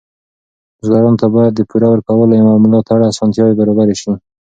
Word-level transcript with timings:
بزګرانو 0.77 1.19
ته 1.21 1.27
باید 1.35 1.53
د 1.55 1.61
پور 1.69 1.83
ورکولو 1.89 2.35
او 2.51 2.55
ملاتړ 2.63 2.99
اسانتیاوې 3.11 3.55
برابرې 3.59 3.95
شي. 4.01 4.11